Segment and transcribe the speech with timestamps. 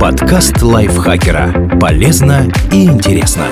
[0.00, 1.76] Подкаст лайфхакера.
[1.80, 3.48] Полезно и интересно.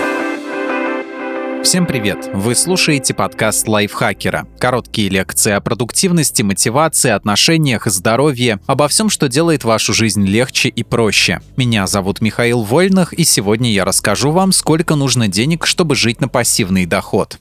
[1.64, 2.30] Всем привет!
[2.32, 4.46] Вы слушаете подкаст лайфхакера.
[4.60, 10.84] Короткие лекции о продуктивности, мотивации, отношениях, здоровье, обо всем, что делает вашу жизнь легче и
[10.84, 11.40] проще.
[11.56, 16.28] Меня зовут Михаил Вольных, и сегодня я расскажу вам, сколько нужно денег, чтобы жить на
[16.28, 17.40] пассивный доход.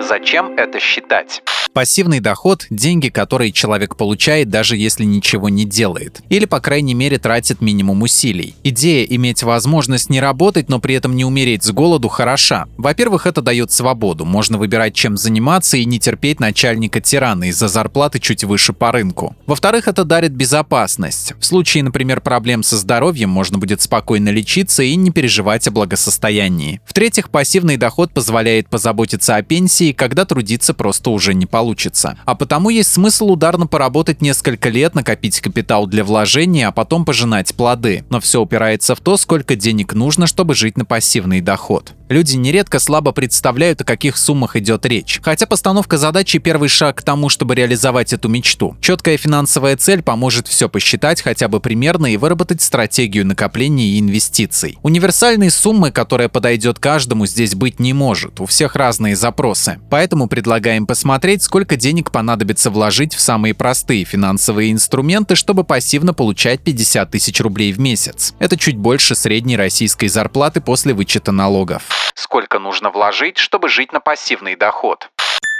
[0.00, 1.42] Зачем это считать?
[1.76, 6.22] Пассивный доход– деньги, которые человек получает, даже если ничего не делает.
[6.30, 8.54] Или, по крайней мере, тратит минимум усилий.
[8.64, 12.64] Идея иметь возможность не работать, но при этом не умереть с голоду хороша.
[12.78, 14.24] Во-первых, это дает свободу.
[14.24, 19.36] Можно выбирать, чем заниматься и не терпеть начальника-тирана из-за зарплаты чуть выше по рынку.
[19.44, 21.34] Во-вторых, это дарит безопасность.
[21.38, 26.80] В случае, например, проблем со здоровьем можно будет спокойно лечиться и не переживать о благосостоянии.
[26.86, 32.16] В-третьих, пассивный доход позволяет позаботиться о пенсии, когда трудиться просто уже не получится получится.
[32.24, 37.54] А потому есть смысл ударно поработать несколько лет, накопить капитал для вложения, а потом пожинать
[37.56, 38.04] плоды.
[38.08, 41.92] Но все упирается в то, сколько денег нужно, чтобы жить на пассивный доход.
[42.08, 45.20] Люди нередко слабо представляют, о каких суммах идет речь.
[45.24, 48.76] Хотя постановка задачи– первый шаг к тому, чтобы реализовать эту мечту.
[48.80, 54.78] Четкая финансовая цель поможет все посчитать хотя бы примерно и выработать стратегию накопления и инвестиций.
[54.84, 58.38] Универсальной суммы, которая подойдет каждому, здесь быть не может.
[58.38, 59.80] У всех разные запросы.
[59.90, 66.60] Поэтому предлагаем посмотреть, сколько денег понадобится вложить в самые простые финансовые инструменты, чтобы пассивно получать
[66.60, 68.34] 50 тысяч рублей в месяц.
[68.38, 71.84] Это чуть больше средней российской зарплаты после вычета налогов.
[72.14, 75.08] Сколько нужно вложить, чтобы жить на пассивный доход?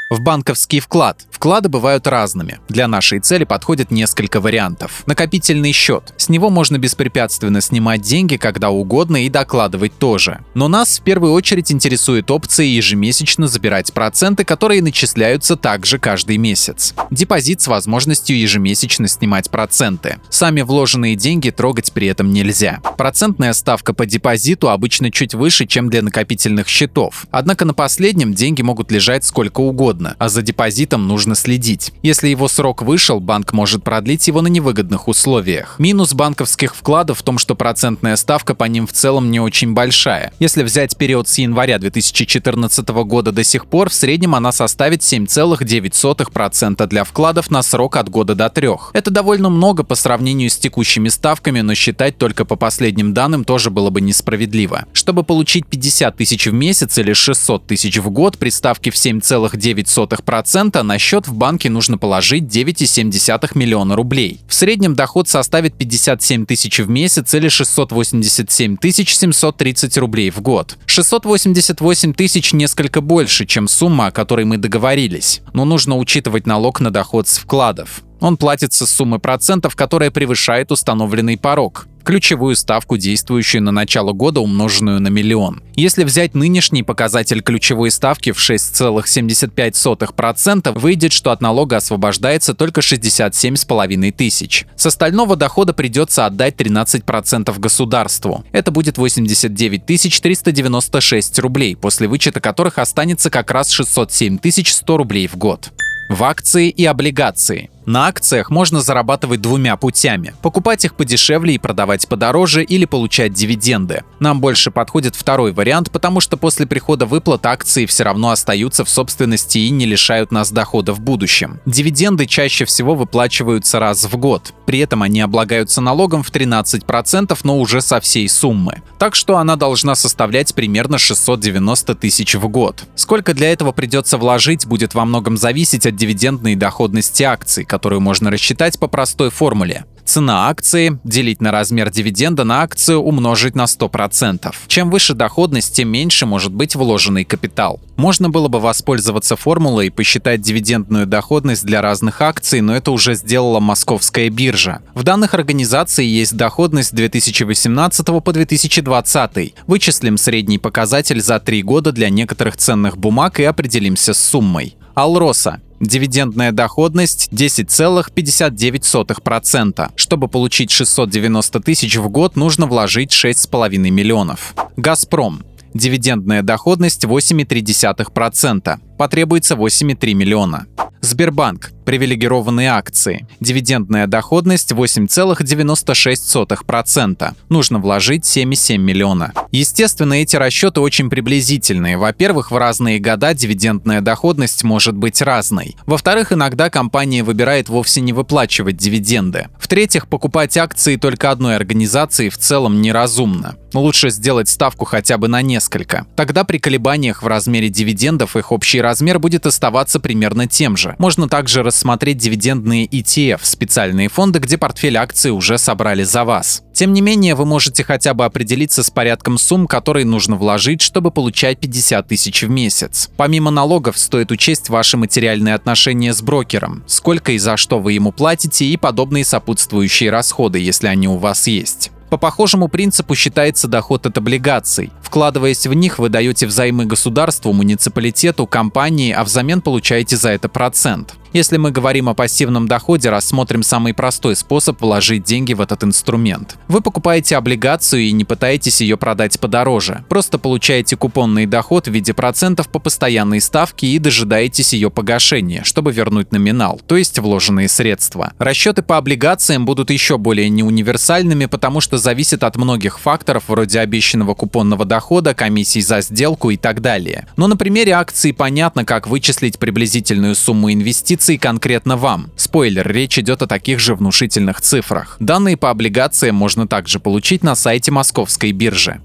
[0.09, 1.27] В банковский вклад.
[1.33, 2.61] Вклады бывают разными.
[2.69, 5.03] Для нашей цели подходит несколько вариантов.
[5.07, 6.15] Накопительный счет.
[6.17, 10.45] С него можно беспрепятственно снимать деньги когда угодно и докладывать тоже.
[10.55, 16.95] Но нас в первую очередь интересует опция ежемесячно забирать проценты, которые начисляются также каждый месяц.
[17.11, 20.21] Депозит с возможностью ежемесячно снимать проценты.
[20.31, 22.81] Сами вложенные деньги трогать при этом нельзя.
[22.97, 27.27] Процентная ставка по депозиту обычно чуть выше, чем для накопительных счетов.
[27.33, 31.93] Однако на последнем деньги могут лежать сколько угодно угодно, а за депозитом нужно следить.
[32.03, 35.77] Если его срок вышел, банк может продлить его на невыгодных условиях.
[35.79, 40.33] Минус банковских вкладов в том, что процентная ставка по ним в целом не очень большая.
[40.39, 46.87] Если взять период с января 2014 года до сих пор, в среднем она составит 7,9%
[46.87, 48.91] для вкладов на срок от года до трех.
[48.93, 53.71] Это довольно много по сравнению с текущими ставками, но считать только по последним данным тоже
[53.71, 54.85] было бы несправедливо.
[54.93, 59.86] Чтобы получить 50 тысяч в месяц или 600 тысяч в год при ставке в 7,9
[59.87, 64.41] 0,9%, на счет в банке нужно положить 9,7 миллиона рублей.
[64.49, 70.77] В среднем доход составит 57 тысяч в месяц или 687 730 рублей в год.
[70.87, 75.41] 688 тысяч несколько больше, чем сумма, о которой мы договорились.
[75.53, 78.03] Но нужно учитывать налог на доход с вкладов.
[78.21, 84.39] Он платится с суммы процентов, которая превышает установленный порог ключевую ставку, действующую на начало года,
[84.41, 85.61] умноженную на миллион.
[85.75, 94.13] Если взять нынешний показатель ключевой ставки в 6,75%, выйдет, что от налога освобождается только 67,5
[94.13, 94.67] тысяч.
[94.77, 98.45] С остального дохода придется отдать 13% государству.
[98.53, 105.37] Это будет 89 396 рублей, после вычета которых останется как раз 607 100 рублей в
[105.37, 105.73] год
[106.09, 107.71] в акции и облигации.
[107.87, 110.35] На акциях можно зарабатывать двумя путями.
[110.43, 114.03] Покупать их подешевле и продавать подороже или получать дивиденды.
[114.19, 118.91] Нам больше подходит второй вариант, потому что после прихода выплат акции все равно остаются в
[118.91, 121.61] собственности и не лишают нас дохода в будущем.
[121.65, 124.53] Дивиденды чаще всего выплачиваются раз в год.
[124.67, 128.83] При этом они облагаются налогом в 13%, но уже со всей суммы.
[128.99, 132.83] Так что она должна составлять примерно 690 тысяч в год.
[132.97, 138.31] Сколько для этого придется вложить, будет во многом зависеть от дивидендной доходности акций, которую можно
[138.31, 139.85] рассчитать по простой формуле.
[140.07, 144.55] Цена акции делить на размер дивиденда на акцию умножить на 100%.
[144.69, 147.81] Чем выше доходность, тем меньше может быть вложенный капитал.
[147.97, 153.17] Можно было бы воспользоваться формулой и посчитать дивидендную доходность для разных акций, но это уже
[153.17, 154.81] сделала московская биржа.
[154.95, 159.55] В данных организации есть доходность 2018 по 2020.
[159.67, 164.77] Вычислим средний показатель за три года для некоторых ценных бумаг и определимся с суммой.
[164.95, 169.91] Алроса Дивидендная доходность 10,59%.
[169.97, 174.55] Чтобы получить 690 тысяч в год, нужно вложить 6,5 миллионов.
[174.77, 175.43] «Газпром»
[175.77, 178.79] Дивидендная доходность 8,3%.
[178.97, 180.67] Потребуется 8,3 миллиона.
[181.03, 181.73] Сбербанк.
[181.87, 183.27] Привилегированные акции.
[183.41, 187.35] Дивидендная доходность 8,96%.
[187.49, 189.33] Нужно вложить 7,7 миллиона.
[189.53, 191.97] Естественно, эти расчеты очень приблизительные.
[191.97, 195.77] Во-первых, в разные года дивидендная доходность может быть разной.
[195.87, 199.47] Во-вторых, иногда компания выбирает вовсе не выплачивать дивиденды.
[199.59, 203.55] В-третьих, покупать акции только одной организации в целом неразумно.
[203.73, 206.07] Лучше сделать ставку хотя бы на несколько.
[206.17, 210.97] Тогда при колебаниях в размере дивидендов их общий размер будет оставаться примерно тем же.
[210.99, 211.76] Можно также рассмотреть
[212.15, 216.63] дивидендные ETF, специальные фонды, где портфель акций уже собрали за вас.
[216.73, 221.11] Тем не менее, вы можете хотя бы определиться с порядком сумм, которые нужно вложить, чтобы
[221.11, 223.11] получать 50 тысяч в месяц.
[223.17, 228.13] Помимо налогов, стоит учесть ваши материальные отношения с брокером, сколько и за что вы ему
[228.13, 231.91] платите и подобные сопутствующие расходы, если они у вас есть.
[232.11, 234.93] По похожему принципу считается доход от облигаций.
[235.07, 241.15] Вкладываясь в них, вы даете взаймы государству, муниципалитету, компании, а взамен получаете за это процент.
[241.37, 246.57] Если мы говорим о пассивном доходе, рассмотрим самый простой способ вложить деньги в этот инструмент.
[246.67, 250.03] Вы покупаете облигацию и не пытаетесь ее продать подороже.
[250.09, 255.93] Просто получаете купонный доход в виде процентов по постоянной ставке и дожидаетесь ее погашения, чтобы
[255.93, 258.33] вернуть номинал, то есть вложенные средства.
[258.39, 264.33] Расчеты по облигациям будут еще более неуниверсальными, потому что зависят от многих факторов вроде обещанного
[264.33, 264.96] купонного дохода,
[265.35, 267.27] комиссий за сделку и так далее.
[267.37, 272.31] Но на примере акции понятно, как вычислить приблизительную сумму инвестиций конкретно вам.
[272.37, 275.17] Спойлер, речь идет о таких же внушительных цифрах.
[275.21, 279.01] Данные по облигациям можно также получить на сайте Московской биржи.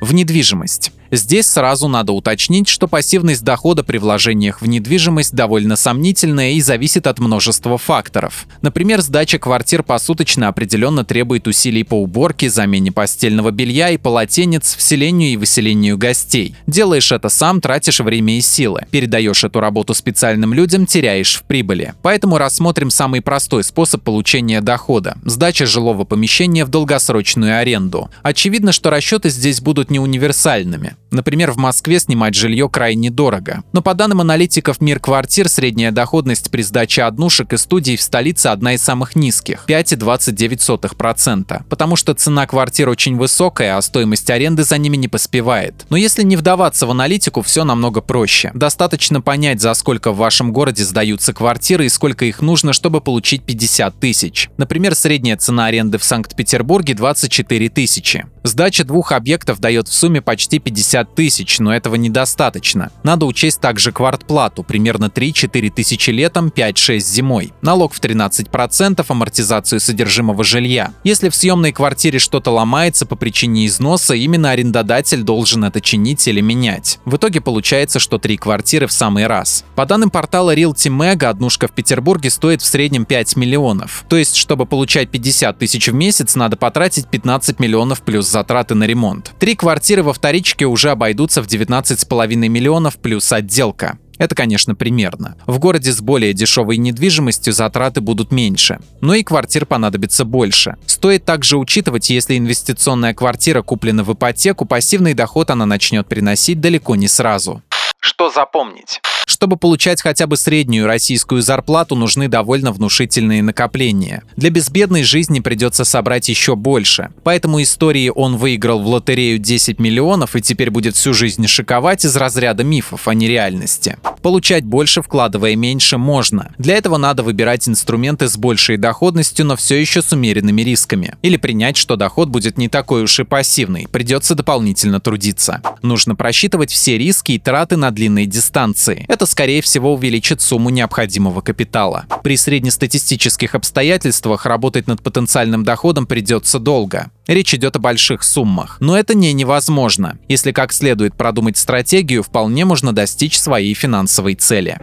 [0.00, 0.92] В недвижимость.
[1.10, 7.06] Здесь сразу надо уточнить, что пассивность дохода при вложениях в недвижимость довольно сомнительная и зависит
[7.06, 8.46] от множества факторов.
[8.62, 15.32] Например, сдача квартир посуточно определенно требует усилий по уборке, замене постельного белья и полотенец, вселению
[15.32, 16.54] и выселению гостей.
[16.66, 18.82] Делаешь это сам, тратишь время и силы.
[18.90, 21.94] Передаешь эту работу специальным людям, теряешь в прибыли.
[22.02, 28.10] Поэтому рассмотрим самый простой способ получения дохода– сдача жилого помещения в долгосрочную аренду.
[28.22, 30.96] Очевидно, что расчеты здесь будут не универсальными.
[31.16, 33.64] Например, в Москве снимать жилье крайне дорого.
[33.72, 38.48] Но по данным аналитиков Мир квартир, средняя доходность при сдаче однушек и студий в столице
[38.48, 41.62] одна из самых низких– 5,29%.
[41.70, 45.86] Потому что цена квартир очень высокая, а стоимость аренды за ними не поспевает.
[45.88, 48.50] Но если не вдаваться в аналитику, все намного проще.
[48.52, 53.42] Достаточно понять, за сколько в вашем городе сдаются квартиры и сколько их нужно, чтобы получить
[53.42, 54.50] 50 тысяч.
[54.58, 58.26] Например, средняя цена аренды в Санкт-Петербурге 24 тысячи.
[58.42, 62.90] Сдача двух объектов дает в сумме почти 50 тысяч, но этого недостаточно.
[63.02, 67.52] Надо учесть также квартплату, примерно 3-4 тысячи летом, 5-6 зимой.
[67.62, 70.92] Налог в 13%, амортизацию содержимого жилья.
[71.04, 76.40] Если в съемной квартире что-то ломается по причине износа, именно арендодатель должен это чинить или
[76.40, 76.98] менять.
[77.04, 79.64] В итоге получается, что три квартиры в самый раз.
[79.74, 84.04] По данным портала Realty Mega, однушка в Петербурге стоит в среднем 5 миллионов.
[84.08, 88.84] То есть, чтобы получать 50 тысяч в месяц, надо потратить 15 миллионов плюс затраты на
[88.84, 89.32] ремонт.
[89.38, 93.98] Три квартиры во вторичке уже обойдутся в 19,5 миллионов плюс отделка.
[94.18, 95.36] Это, конечно, примерно.
[95.46, 100.76] В городе с более дешевой недвижимостью затраты будут меньше, но и квартир понадобится больше.
[100.86, 106.96] Стоит также учитывать, если инвестиционная квартира куплена в ипотеку, пассивный доход она начнет приносить далеко
[106.96, 107.62] не сразу.
[108.00, 109.00] Что запомнить?
[109.26, 114.22] Чтобы получать хотя бы среднюю российскую зарплату, нужны довольно внушительные накопления.
[114.36, 117.10] Для безбедной жизни придется собрать еще больше.
[117.24, 122.14] Поэтому истории «он выиграл в лотерею 10 миллионов и теперь будет всю жизнь шиковать» из
[122.14, 123.98] разряда мифов, а не реальности.
[124.22, 126.52] Получать больше, вкладывая меньше, можно.
[126.56, 131.16] Для этого надо выбирать инструменты с большей доходностью, но все еще с умеренными рисками.
[131.22, 135.62] Или принять, что доход будет не такой уж и пассивный, придется дополнительно трудиться.
[135.82, 141.40] Нужно просчитывать все риски и траты на длинной дистанции это, скорее всего, увеличит сумму необходимого
[141.40, 142.04] капитала.
[142.22, 147.10] При среднестатистических обстоятельствах работать над потенциальным доходом придется долго.
[147.26, 148.76] Речь идет о больших суммах.
[148.78, 150.18] Но это не невозможно.
[150.28, 154.78] Если как следует продумать стратегию, вполне можно достичь своей финансовой цели.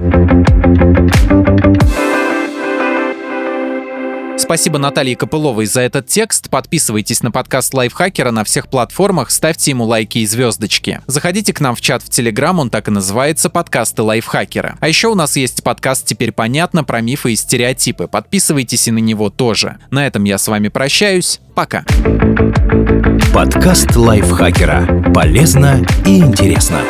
[4.38, 6.50] Спасибо Наталье Копыловой за этот текст.
[6.50, 11.02] Подписывайтесь на подкаст Лайфхакера на всех платформах, ставьте ему лайки и звездочки.
[11.08, 14.78] Заходите к нам в чат в Телеграм, он так и называется «Подкасты Лайфхакера».
[14.80, 18.08] А еще у нас есть подкаст «Теперь понятно» про мифы и стереотипы.
[18.08, 19.78] Подписывайтесь и на него тоже.
[19.92, 21.40] На этом я с вами прощаюсь.
[21.56, 21.84] Пока.
[23.34, 25.12] Подкаст Лайфхакера.
[25.14, 26.82] Полезно и интересно.